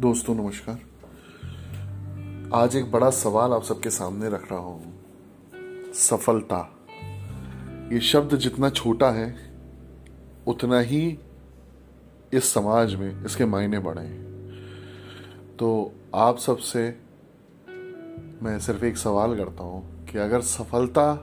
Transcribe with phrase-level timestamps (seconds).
[0.00, 0.78] दोस्तों, नमस्कार।
[2.54, 4.94] आज एक बड़ा सवाल आप सबके सामने रख रहा हूँ।
[5.92, 6.78] सफलता।
[7.92, 9.52] ये शब्द जितना छोटा है,
[10.46, 11.18] उतना ही
[12.32, 14.24] इस समाज में, इसके मायने बड़े हैं।
[15.56, 16.98] तो आप सबसे,
[18.42, 21.14] मैं सिर्फ़ एक सवाल करता हूँ कि अगर सफलता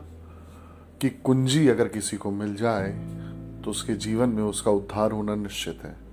[1.02, 2.92] की कुंजी अगर किसी को मिल जाए
[3.64, 6.11] तो उसके जीवन में उसका उद्धार होना निश्चित है।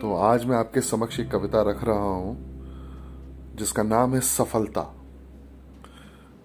[0.00, 4.82] तो आज मैं आपके समक्ष एक कविता रख रहा हूँ, जिसका नाम है सफलता।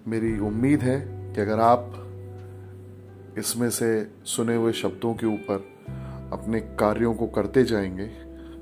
[0.08, 0.98] मेरी उम्मीद है
[1.34, 1.92] कि अगर आप
[3.38, 5.64] इसमें से सुने हुए शब्दों के ऊपर
[6.32, 8.06] अपने कार्यों को करते जाएँगे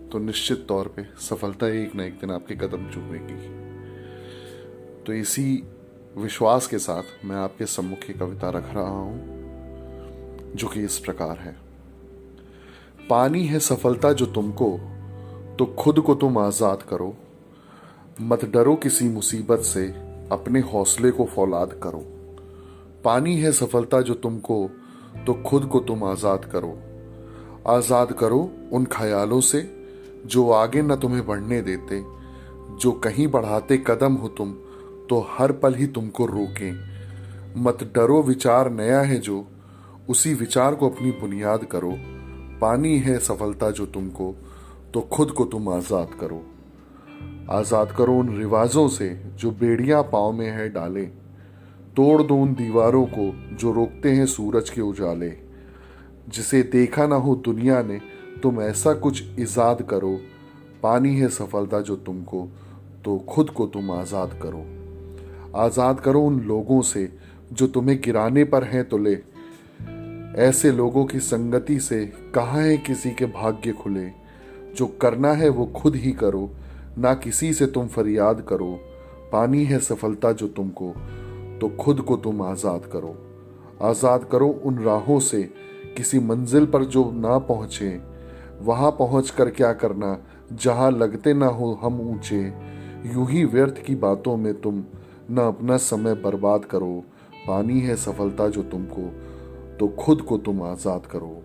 [0.09, 3.41] तो निश्चित तौर पे सफलता ही एक ना एक दिन आपके कदम चूमेगी।
[5.07, 5.63] तो इसी
[6.19, 9.21] विश्वास के साथ मैं आपके सम्मुख की कविता रख रहा हूँ,
[10.55, 11.72] जो कि इस प्रकार है।
[13.11, 14.69] पानी है सफलता जो तुमको
[15.59, 17.15] तो खुद को तुम आज़ाद करो।
[18.21, 19.87] मत डरो किसी मुसीबत से,
[20.33, 21.99] अपने हौसले को फौलाद करो।
[23.05, 24.57] पानी है सफलता जो तुमको
[25.27, 26.77] तो खुद को तुम आज़ाद करो।
[27.69, 28.39] आज़ाद करो
[28.73, 29.63] उन ख्यालों से,
[30.27, 32.03] जो आगे न तुम्हें बढ़ने देते।
[32.73, 34.53] जो कहीं बढ़ाते कदम हो तुम
[35.11, 36.71] तो हर पल ही तुमको रोके।
[37.61, 39.45] मत डरो विचार नया है जो,
[40.09, 41.95] उसी विचार को अपनी बुनियाद करो।
[42.63, 44.35] पानी है सफलता जो तुमको
[44.95, 46.43] तो खुद को तुम आज़ाद करो।
[47.51, 51.05] आज़ाद करो उन रिवाजों से जो बेड़ियाँ पाँव में है डाले।
[51.97, 55.31] तोड़ दो उन दीवारों को जो रोकते हैं सूरज के उजाले।
[56.29, 58.01] जिसे देखा ना हो दुनिया ने,
[58.43, 60.19] तुम ऐसा कुछ इजाद करो।
[60.83, 62.49] पानी है सफलता जो तुमको
[63.05, 64.65] तो खुद को तुम आज़ाद करो।
[65.57, 67.09] आज़ाद करो उन लोगों से
[67.53, 69.15] जो तुम्हें गिराने पर हैं तुले।
[70.39, 74.09] ऐसे लोगों की संगति से कहा है किसी के भाग्य खुले?
[74.77, 76.51] जो करना है वो खुद ही करो,
[76.99, 78.79] ना किसी से तुम फरियाद करो।
[79.33, 80.95] पानी है सफलता जो तुमको
[81.61, 83.15] तो खुद को तुम आज़ाद करो।
[83.83, 85.43] आज़ाद करो उन राहों से,
[85.97, 88.01] किसी मंजिल पर जो ना पहुँचे।
[88.61, 90.19] वहाँ पहुँच कर क्या करना,
[90.53, 92.41] जहाँ लगते ना हो हम ऊँचे।
[93.07, 94.83] यूँ ही व्यर्थ की बातों में तुम
[95.31, 97.03] ना अपना समय बर्बाद करो।
[97.47, 99.11] पानी है सफलता जो तुमको
[99.81, 101.43] तो खुद को तुम आज़ाद करो।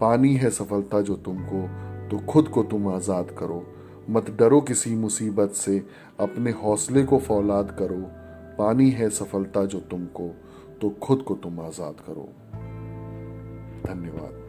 [0.00, 1.62] पानी है सफलता जो तुमको
[2.08, 3.64] तो खुद को तुम आज़ाद करो।
[4.10, 5.78] मत डरो किसी मुसीबत से,
[6.20, 8.00] अपने हौसले को फौलाद करो।
[8.58, 10.28] पानी है सफलता जो तुमको
[10.80, 12.28] तो खुद को तुम आज़ाद करो।
[13.86, 14.39] धन्यवाद।